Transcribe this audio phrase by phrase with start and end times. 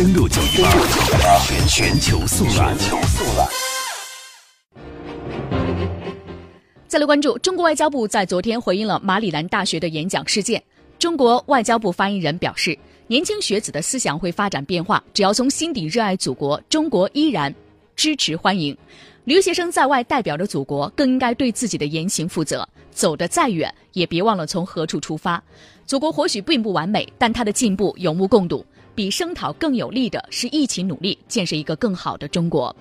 [0.00, 2.74] 登录九一八全全球速览。
[6.88, 10.62] 再来关注，中国外交部在昨天回应了马里兰大学的演讲事件。
[10.98, 12.78] 中国外交部发言人表示，
[13.08, 17.54] 年轻学子的思想会发展变化，只要从心底热爱祖国，中国依然
[17.94, 18.74] 支持欢迎。
[19.24, 22.66] 留学生在外代表着祖国，更应该对自己的言行负责。
[22.90, 25.42] 走得再远，也别忘了从何处出发。
[25.84, 28.64] 祖国或许并不完美，但它的进步有目共睹。
[29.00, 32.76] 比声讨更有利的是一起努力，建设一个更好的中国。